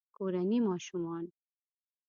[0.17, 1.25] کورني ماشومان